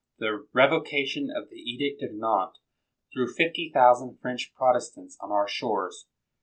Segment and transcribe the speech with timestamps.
[0.17, 2.59] The revocation of the Edict of Nantes
[3.13, 6.07] threw fifty thousand French Protestants on our shores.